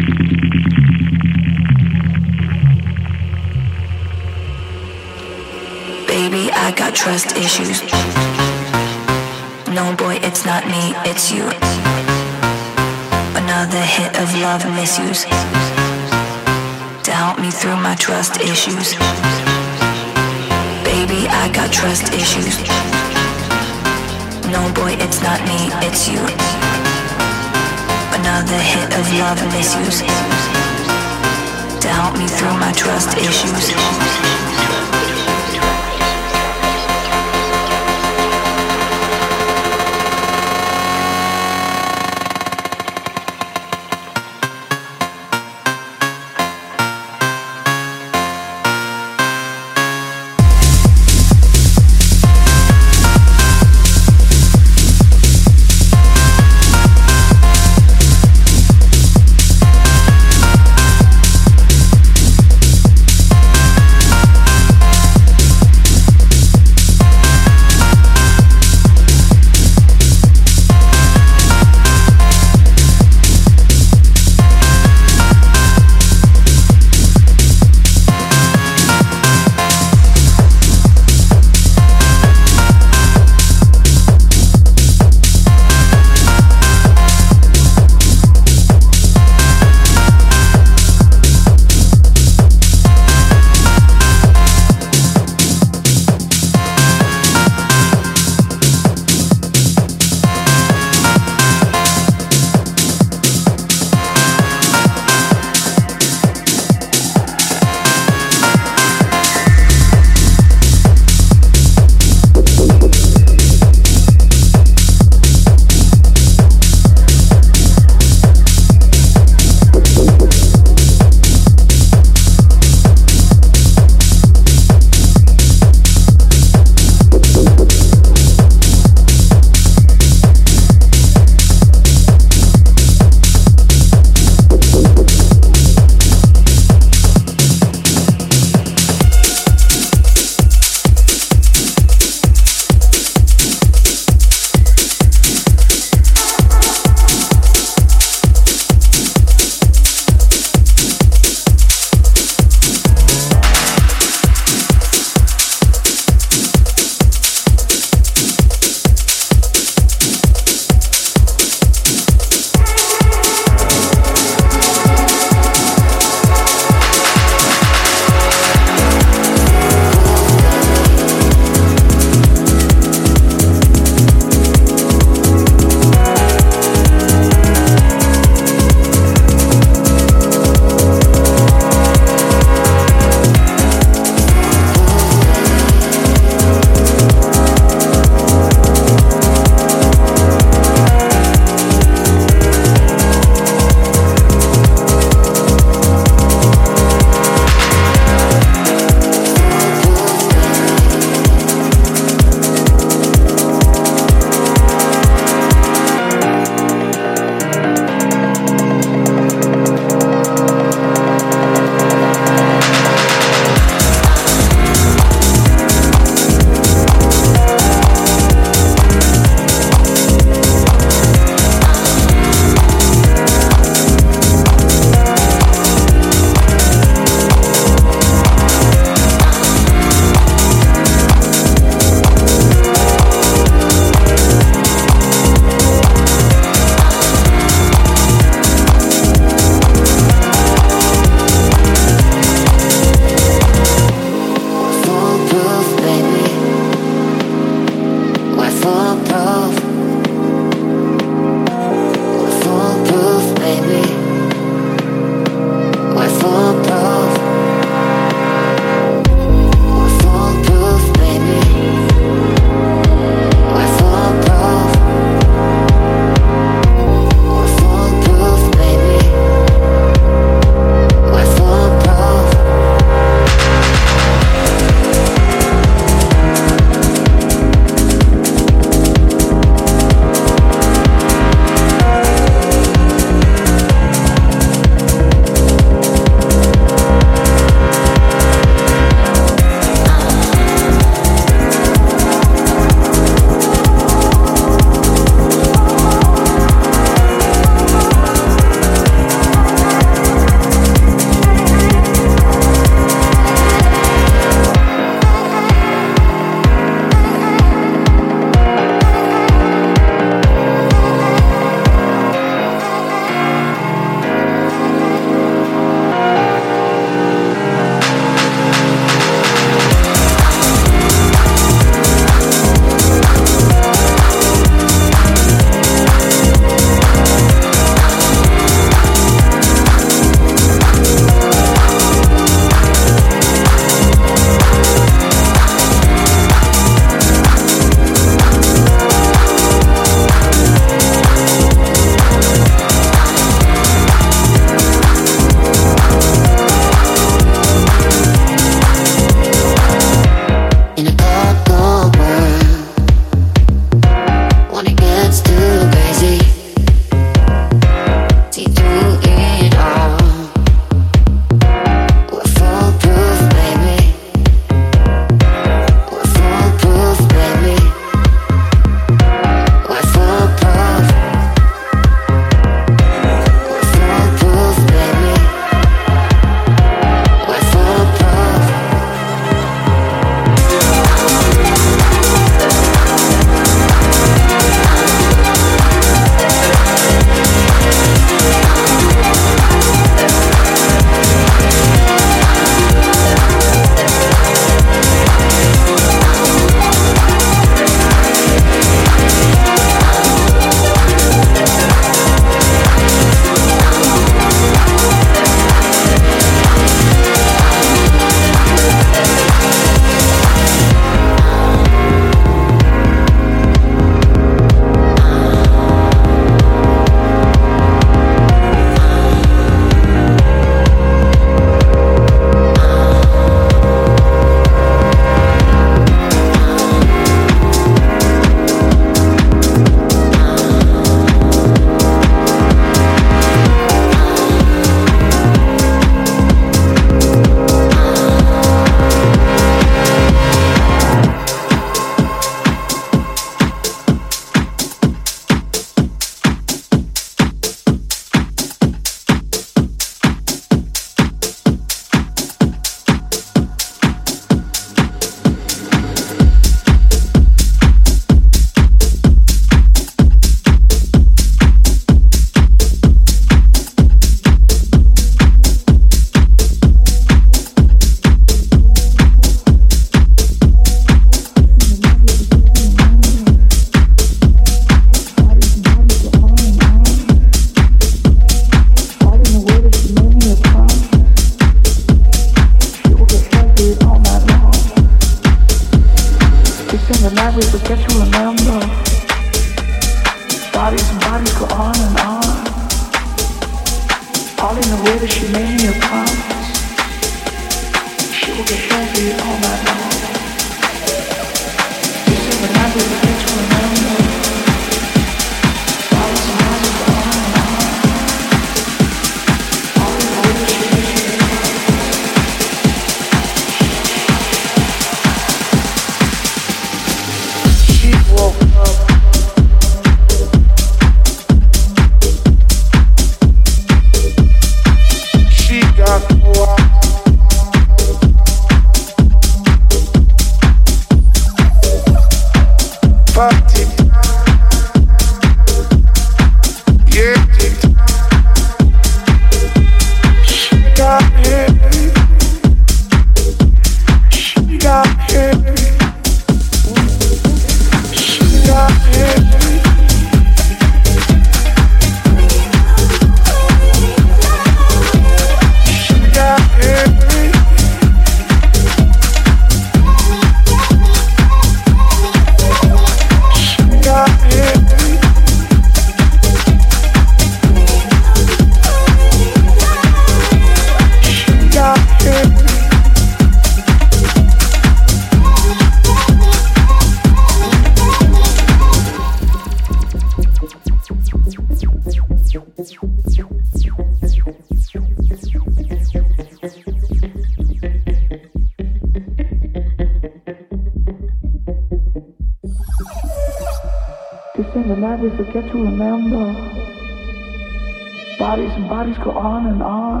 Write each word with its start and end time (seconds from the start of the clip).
Bodies 598.68 598.98
go 598.98 599.12
on 599.12 599.46
and 599.46 599.62
on. 599.62 600.00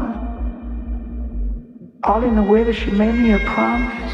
All 2.02 2.22
in 2.22 2.34
the 2.34 2.42
way 2.42 2.64
that 2.64 2.74
she 2.74 2.90
made 2.90 3.14
me 3.14 3.32
a 3.32 3.38
promise. 3.38 4.12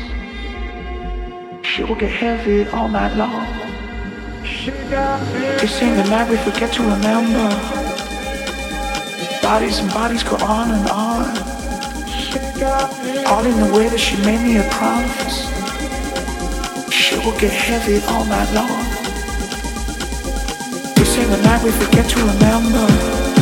She 1.64 1.84
will 1.84 1.94
get 1.94 2.10
heavy 2.10 2.68
all 2.70 2.88
night 2.88 3.16
long. 3.16 3.46
This 4.42 5.82
ain't 5.82 5.96
the 5.96 6.10
night 6.10 6.28
we 6.28 6.36
forget 6.36 6.72
to 6.74 6.82
remember. 6.82 7.48
Bodies 9.42 9.78
and 9.78 9.90
bodies 9.92 10.22
go 10.22 10.36
on 10.36 10.70
and 10.70 10.88
on. 10.90 11.24
All 13.26 13.44
in 13.46 13.56
the 13.58 13.72
way 13.74 13.88
that 13.88 13.98
she 13.98 14.16
made 14.18 14.42
me 14.42 14.58
a 14.58 14.68
promise. 14.70 15.48
She 16.92 17.16
will 17.16 17.38
get 17.38 17.52
heavy 17.52 18.04
all 18.06 18.24
night 18.26 18.52
long. 18.52 18.84
This 20.96 21.16
ain't 21.18 21.30
the 21.30 21.42
night 21.42 21.62
we 21.64 21.70
forget 21.70 22.08
to 22.10 22.18
remember. 22.20 23.41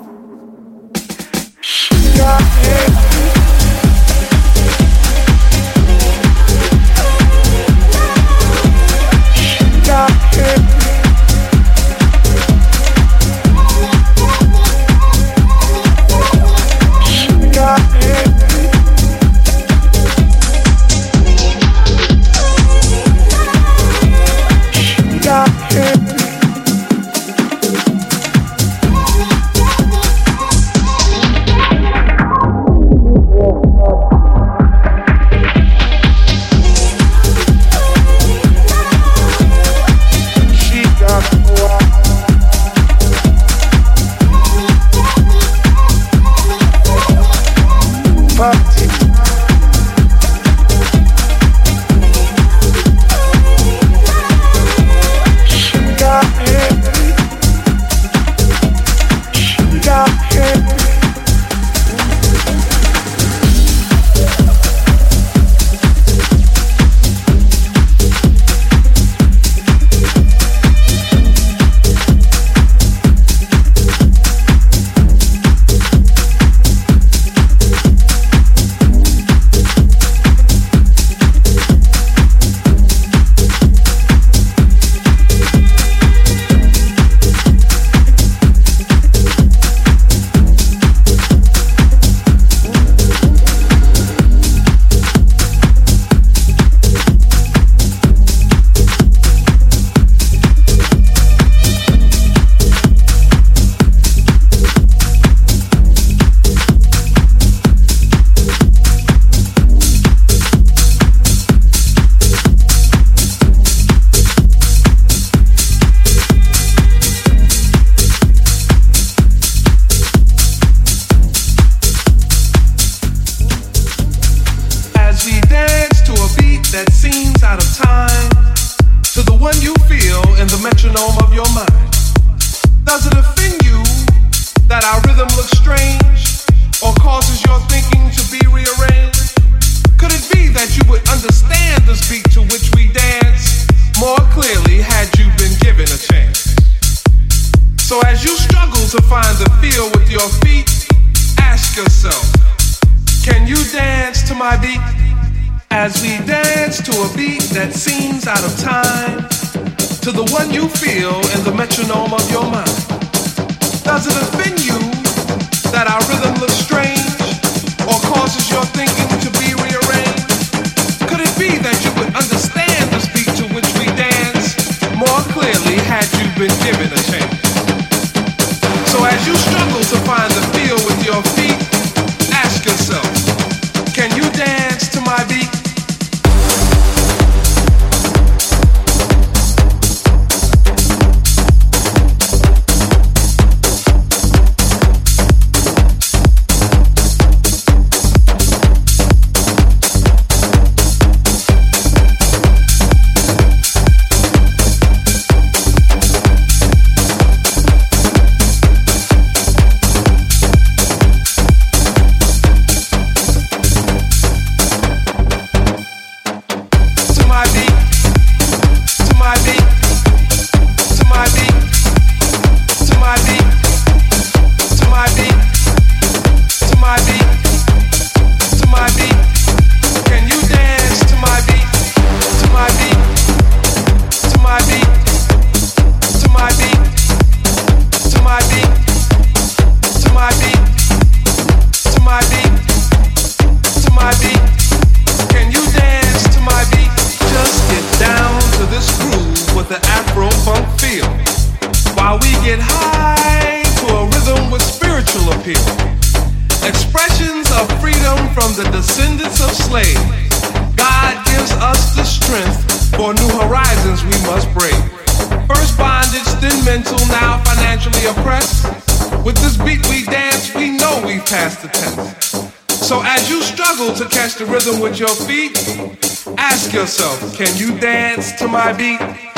beat? 278.81 279.30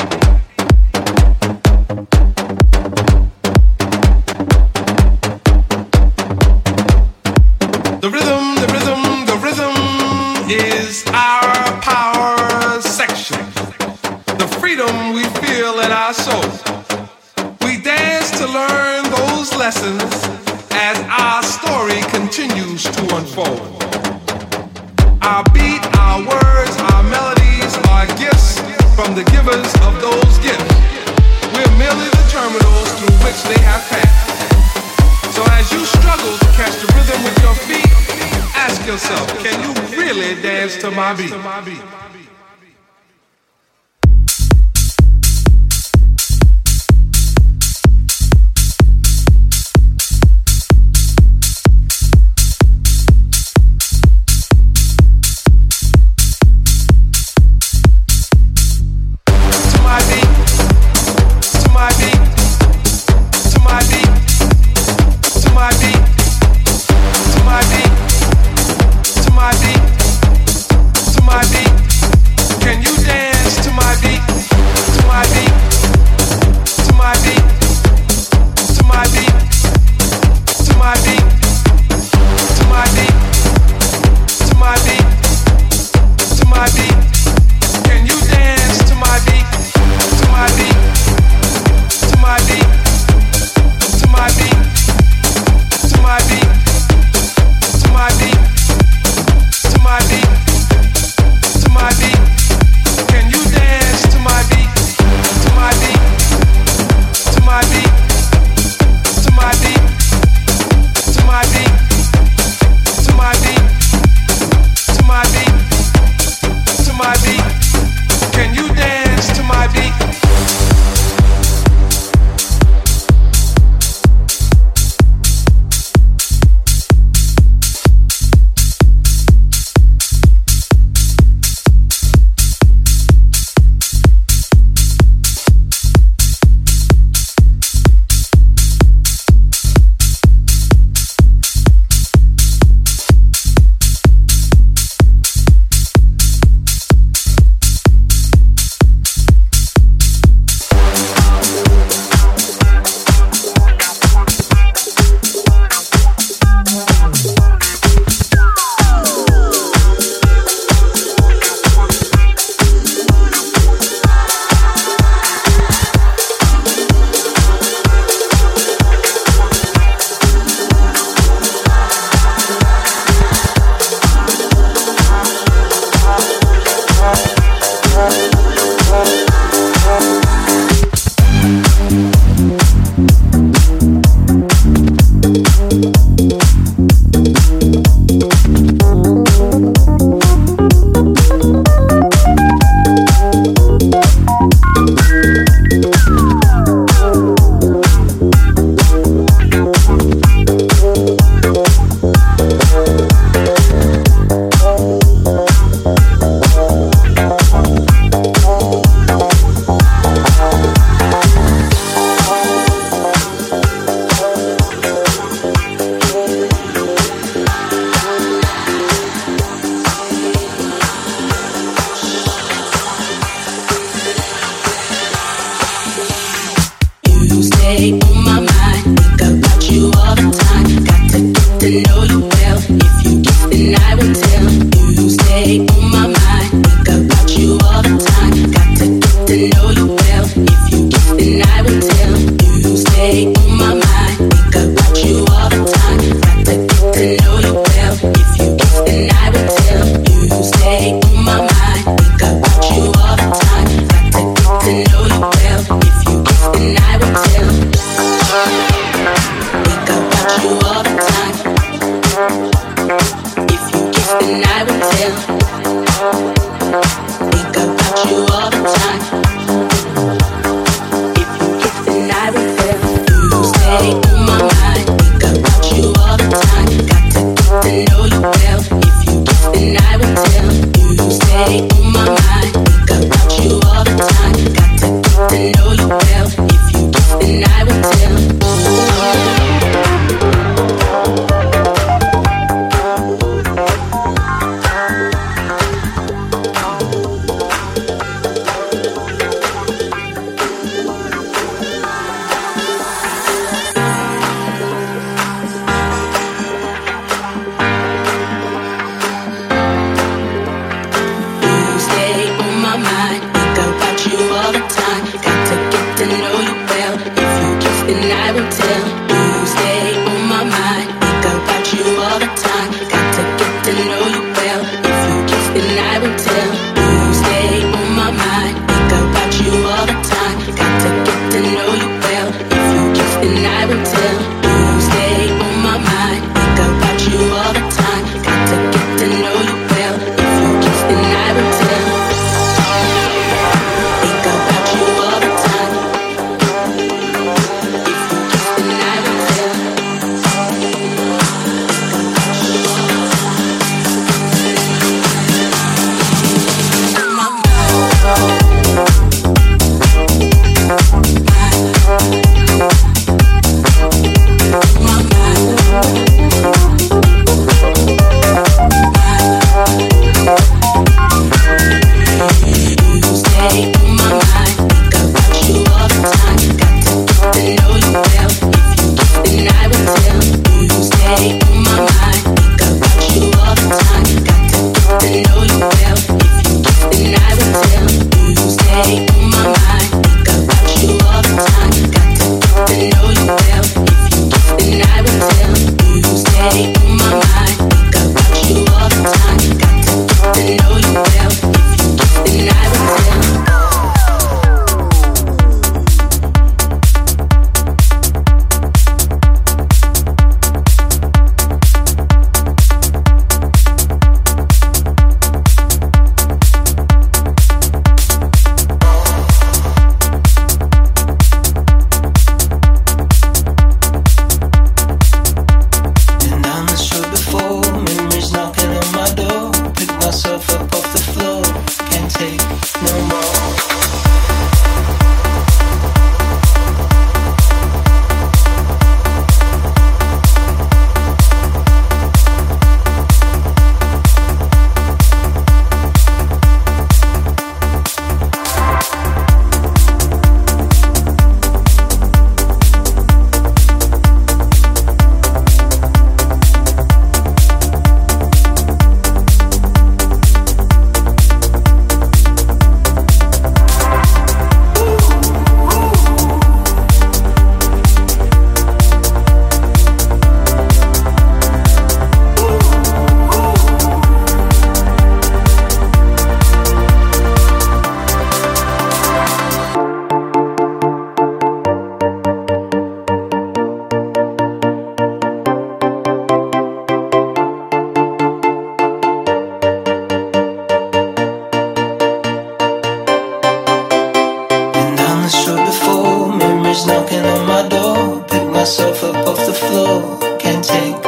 flow 499.54 500.18
can 500.38 500.62
take 500.62 501.03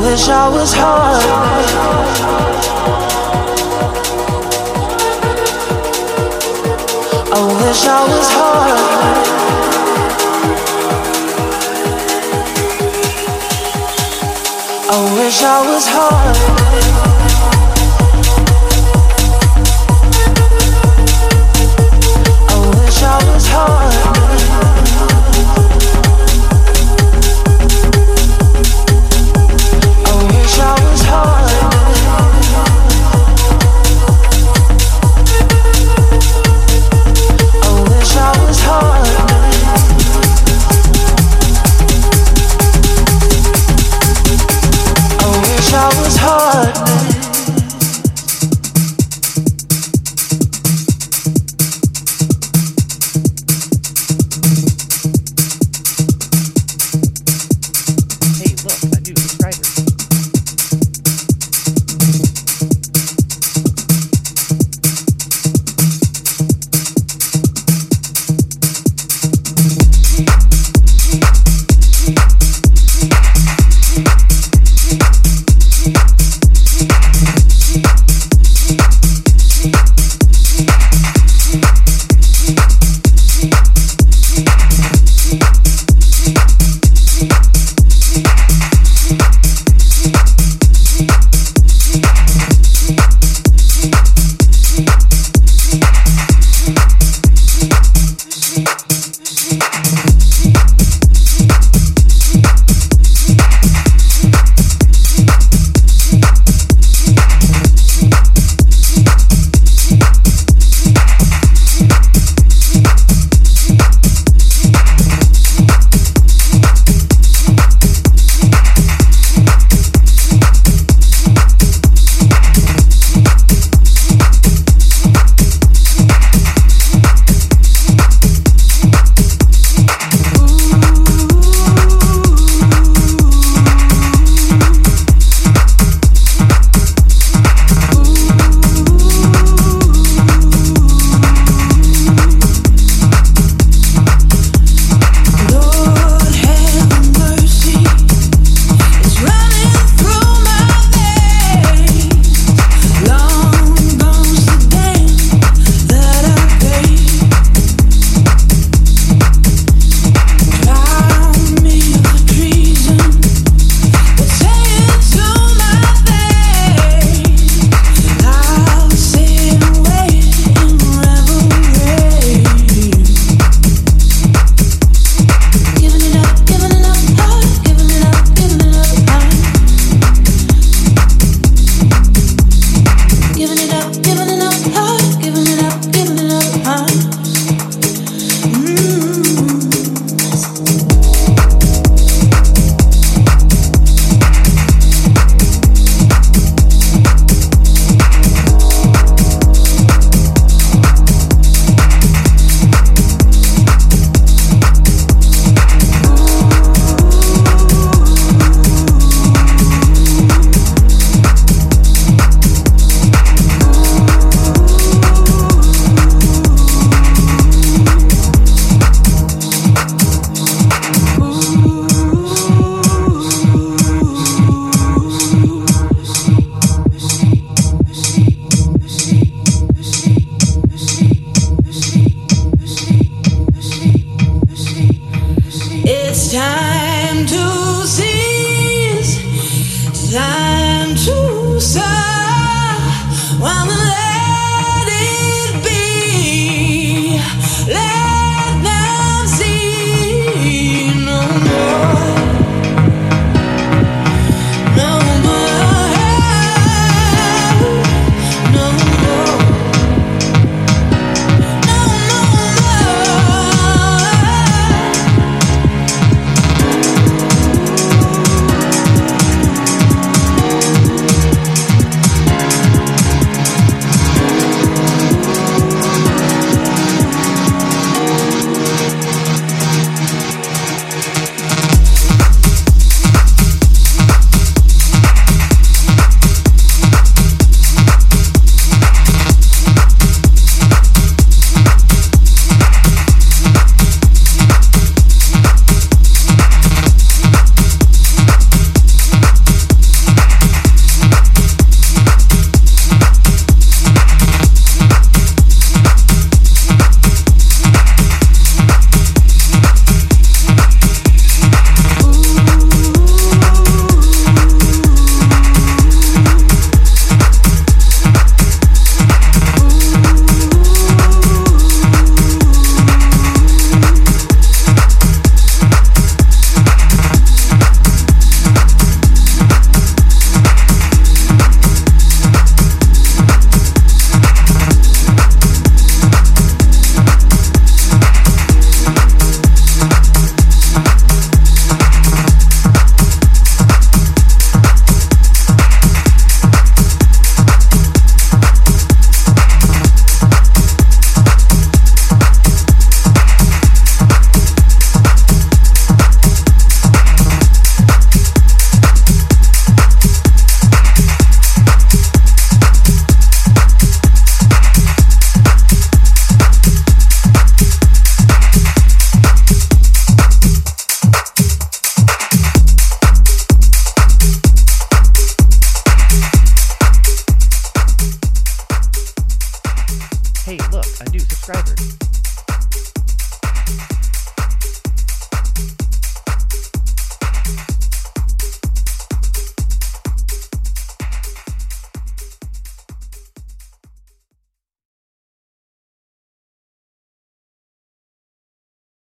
wish 0.00 0.28
I 0.28 0.48
was 0.48 0.72
hard. 0.72 1.22
I 7.34 7.40
wish 7.60 7.86
I 7.86 8.00
was 8.12 8.28
hard. 8.38 9.28
I 14.90 14.98
wish 15.16 15.42
I 15.42 15.58
was 15.68 15.86
hard. 15.88 16.97